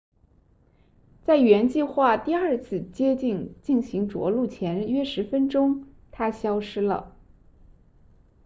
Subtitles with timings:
[1.21, 7.15] 在原计划第二次接近进行着陆前约十分钟它消失了